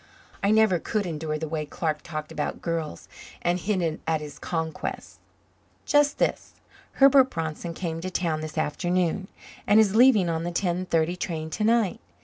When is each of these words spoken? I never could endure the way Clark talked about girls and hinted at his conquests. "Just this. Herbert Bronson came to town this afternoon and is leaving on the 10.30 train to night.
I 0.41 0.49
never 0.49 0.79
could 0.79 1.05
endure 1.05 1.37
the 1.37 1.47
way 1.47 1.63
Clark 1.63 2.01
talked 2.01 2.31
about 2.31 2.59
girls 2.59 3.07
and 3.43 3.59
hinted 3.59 4.01
at 4.07 4.19
his 4.19 4.39
conquests. 4.39 5.19
"Just 5.85 6.17
this. 6.17 6.53
Herbert 6.93 7.29
Bronson 7.29 7.75
came 7.75 8.01
to 8.01 8.09
town 8.09 8.41
this 8.41 8.57
afternoon 8.57 9.27
and 9.67 9.79
is 9.79 9.95
leaving 9.95 10.27
on 10.27 10.43
the 10.43 10.51
10.30 10.51 11.19
train 11.19 11.49
to 11.51 11.63
night. 11.63 11.99